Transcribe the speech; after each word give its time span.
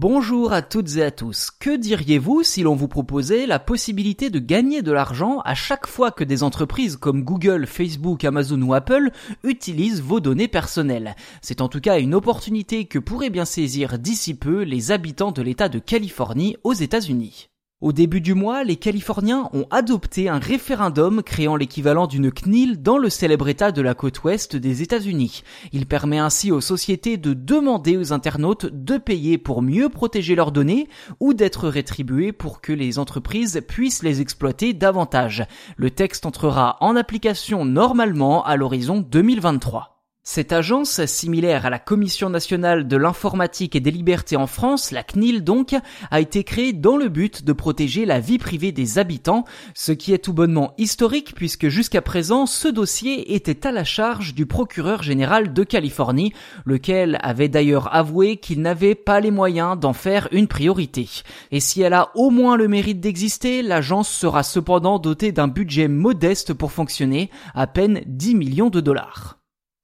Bonjour 0.00 0.52
à 0.52 0.62
toutes 0.62 0.94
et 0.94 1.02
à 1.02 1.10
tous. 1.10 1.50
Que 1.50 1.76
diriez-vous 1.76 2.44
si 2.44 2.62
l'on 2.62 2.76
vous 2.76 2.86
proposait 2.86 3.46
la 3.46 3.58
possibilité 3.58 4.30
de 4.30 4.38
gagner 4.38 4.80
de 4.80 4.92
l'argent 4.92 5.40
à 5.44 5.56
chaque 5.56 5.88
fois 5.88 6.12
que 6.12 6.22
des 6.22 6.44
entreprises 6.44 6.96
comme 6.96 7.24
Google, 7.24 7.66
Facebook, 7.66 8.24
Amazon 8.24 8.62
ou 8.62 8.74
Apple 8.74 9.10
utilisent 9.42 10.00
vos 10.00 10.20
données 10.20 10.46
personnelles? 10.46 11.16
C'est 11.42 11.60
en 11.60 11.68
tout 11.68 11.80
cas 11.80 11.98
une 11.98 12.14
opportunité 12.14 12.84
que 12.84 13.00
pourraient 13.00 13.28
bien 13.28 13.44
saisir 13.44 13.98
d'ici 13.98 14.34
peu 14.34 14.62
les 14.62 14.92
habitants 14.92 15.32
de 15.32 15.42
l'État 15.42 15.68
de 15.68 15.80
Californie 15.80 16.56
aux 16.62 16.74
États-Unis. 16.74 17.48
Au 17.80 17.92
début 17.92 18.20
du 18.20 18.34
mois, 18.34 18.64
les 18.64 18.74
Californiens 18.74 19.48
ont 19.52 19.68
adopté 19.70 20.28
un 20.28 20.40
référendum 20.40 21.22
créant 21.22 21.54
l'équivalent 21.54 22.08
d'une 22.08 22.32
CNIL 22.32 22.82
dans 22.82 22.98
le 22.98 23.08
célèbre 23.08 23.48
État 23.48 23.70
de 23.70 23.80
la 23.80 23.94
côte 23.94 24.24
ouest 24.24 24.56
des 24.56 24.82
États-Unis. 24.82 25.44
Il 25.72 25.86
permet 25.86 26.18
ainsi 26.18 26.50
aux 26.50 26.60
sociétés 26.60 27.18
de 27.18 27.34
demander 27.34 27.96
aux 27.96 28.12
internautes 28.12 28.66
de 28.66 28.98
payer 28.98 29.38
pour 29.38 29.62
mieux 29.62 29.90
protéger 29.90 30.34
leurs 30.34 30.50
données 30.50 30.88
ou 31.20 31.34
d'être 31.34 31.68
rétribués 31.68 32.32
pour 32.32 32.60
que 32.60 32.72
les 32.72 32.98
entreprises 32.98 33.62
puissent 33.68 34.02
les 34.02 34.20
exploiter 34.20 34.72
davantage. 34.72 35.46
Le 35.76 35.92
texte 35.92 36.26
entrera 36.26 36.78
en 36.80 36.96
application 36.96 37.64
normalement 37.64 38.44
à 38.44 38.56
l'horizon 38.56 38.98
2023. 39.08 39.97
Cette 40.30 40.52
agence, 40.52 41.06
similaire 41.06 41.64
à 41.64 41.70
la 41.70 41.78
Commission 41.78 42.28
nationale 42.28 42.86
de 42.86 42.98
l'informatique 42.98 43.74
et 43.74 43.80
des 43.80 43.90
libertés 43.90 44.36
en 44.36 44.46
France, 44.46 44.90
la 44.90 45.02
CNIL 45.02 45.42
donc, 45.42 45.74
a 46.10 46.20
été 46.20 46.44
créée 46.44 46.74
dans 46.74 46.98
le 46.98 47.08
but 47.08 47.46
de 47.46 47.52
protéger 47.54 48.04
la 48.04 48.20
vie 48.20 48.36
privée 48.36 48.70
des 48.70 48.98
habitants, 48.98 49.46
ce 49.72 49.90
qui 49.90 50.12
est 50.12 50.18
tout 50.18 50.34
bonnement 50.34 50.74
historique 50.76 51.32
puisque 51.34 51.68
jusqu'à 51.68 52.02
présent 52.02 52.44
ce 52.44 52.68
dossier 52.68 53.34
était 53.34 53.66
à 53.66 53.72
la 53.72 53.84
charge 53.84 54.34
du 54.34 54.44
procureur 54.44 55.02
général 55.02 55.54
de 55.54 55.64
Californie, 55.64 56.34
lequel 56.66 57.18
avait 57.22 57.48
d'ailleurs 57.48 57.96
avoué 57.96 58.36
qu'il 58.36 58.60
n'avait 58.60 58.94
pas 58.94 59.20
les 59.20 59.30
moyens 59.30 59.80
d'en 59.80 59.94
faire 59.94 60.28
une 60.30 60.46
priorité. 60.46 61.08
Et 61.52 61.60
si 61.60 61.80
elle 61.80 61.94
a 61.94 62.10
au 62.14 62.28
moins 62.28 62.58
le 62.58 62.68
mérite 62.68 63.00
d'exister, 63.00 63.62
l'agence 63.62 64.10
sera 64.10 64.42
cependant 64.42 64.98
dotée 64.98 65.32
d'un 65.32 65.48
budget 65.48 65.88
modeste 65.88 66.52
pour 66.52 66.70
fonctionner, 66.70 67.30
à 67.54 67.66
peine 67.66 68.02
10 68.04 68.34
millions 68.34 68.68
de 68.68 68.80
dollars. 68.82 69.37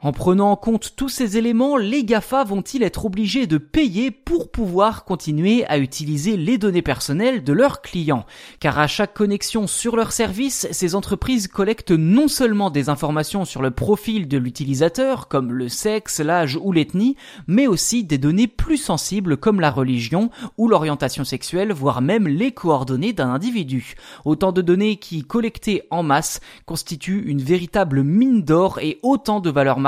En 0.05 0.13
prenant 0.13 0.51
en 0.51 0.57
compte 0.57 0.93
tous 0.97 1.09
ces 1.09 1.39
éléments, 1.39 1.79
les 1.79 2.05
GAFA 2.05 2.45
vont-ils 2.45 2.83
être 2.83 3.07
obligés 3.07 3.47
de 3.47 3.57
payer 3.57 4.11
pour 4.11 4.51
pouvoir 4.51 5.07
continuer 5.07 5.65
à 5.65 5.79
utiliser 5.79 6.37
les 6.37 6.59
données 6.59 6.83
personnelles 6.83 7.43
de 7.43 7.55
leurs 7.55 7.81
clients? 7.81 8.27
Car 8.61 8.79
à 8.79 8.87
chaque 8.87 9.15
connexion 9.15 9.67
sur 9.67 9.97
leur 9.97 10.13
service, 10.13 10.69
ces 10.73 10.95
entreprises 10.95 11.49
collectent 11.49 11.93
non 11.93 12.29
seulement 12.29 12.69
des 12.69 12.91
informations 12.91 13.47
sur 13.47 13.63
le 13.63 13.71
profil 13.71 14.29
de 14.29 14.37
l'utilisateur, 14.37 15.27
comme 15.27 15.55
le 15.55 15.71
sexe, 15.71 16.21
l'âge 16.21 16.59
ou 16.63 16.71
l'ethnie, 16.71 17.17
mais 17.47 17.67
aussi 17.67 18.05
des 18.05 18.19
données 18.19 18.47
plus 18.47 18.77
sensibles 18.77 19.39
comme 19.39 19.59
la 19.59 19.71
religion 19.71 20.29
ou 20.59 20.69
l'orientation 20.69 21.25
sexuelle, 21.25 21.73
voire 21.73 22.03
même 22.03 22.29
les 22.29 22.53
coordonnées 22.53 23.15
d'un 23.15 23.31
individu. 23.31 23.95
Autant 24.27 24.53
de 24.53 24.61
données 24.61 24.97
qui, 24.97 25.25
collectées 25.25 25.85
en 25.89 26.03
masse, 26.03 26.41
constituent 26.67 27.25
une 27.25 27.41
véritable 27.41 28.03
mine 28.03 28.43
d'or 28.43 28.81
et 28.83 28.99
autant 29.03 29.41
de 29.41 29.49
valeurs 29.49 29.81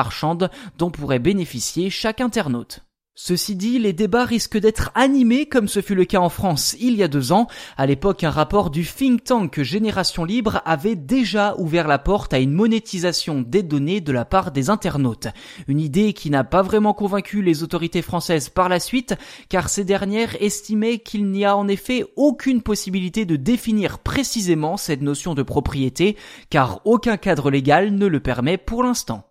dont 0.78 0.90
pourrait 0.90 1.18
bénéficier 1.18 1.90
chaque 1.90 2.20
internaute. 2.20 2.86
Ceci 3.18 3.56
dit, 3.56 3.78
les 3.78 3.94
débats 3.94 4.26
risquent 4.26 4.58
d'être 4.58 4.90
animés 4.94 5.46
comme 5.46 5.68
ce 5.68 5.80
fut 5.80 5.94
le 5.94 6.04
cas 6.04 6.20
en 6.20 6.28
France 6.28 6.76
il 6.78 6.96
y 6.96 7.02
a 7.02 7.08
deux 7.08 7.32
ans. 7.32 7.46
À 7.78 7.86
l'époque, 7.86 8.24
un 8.24 8.30
rapport 8.30 8.68
du 8.68 8.84
think 8.84 9.24
tank 9.24 9.62
Génération 9.62 10.22
Libre 10.22 10.60
avait 10.66 10.96
déjà 10.96 11.54
ouvert 11.56 11.88
la 11.88 11.98
porte 11.98 12.34
à 12.34 12.38
une 12.40 12.52
monétisation 12.52 13.40
des 13.40 13.62
données 13.62 14.02
de 14.02 14.12
la 14.12 14.26
part 14.26 14.50
des 14.50 14.68
internautes. 14.68 15.28
Une 15.66 15.80
idée 15.80 16.12
qui 16.12 16.28
n'a 16.28 16.44
pas 16.44 16.60
vraiment 16.60 16.92
convaincu 16.92 17.40
les 17.40 17.62
autorités 17.62 18.02
françaises 18.02 18.50
par 18.50 18.68
la 18.68 18.80
suite, 18.80 19.14
car 19.48 19.70
ces 19.70 19.84
dernières 19.84 20.36
estimaient 20.42 20.98
qu'il 20.98 21.30
n'y 21.30 21.46
a 21.46 21.56
en 21.56 21.68
effet 21.68 22.04
aucune 22.16 22.60
possibilité 22.60 23.24
de 23.24 23.36
définir 23.36 23.98
précisément 23.98 24.76
cette 24.76 25.00
notion 25.00 25.34
de 25.34 25.42
propriété, 25.42 26.18
car 26.50 26.82
aucun 26.84 27.16
cadre 27.16 27.50
légal 27.50 27.94
ne 27.94 28.06
le 28.06 28.20
permet 28.20 28.58
pour 28.58 28.82
l'instant. 28.82 29.24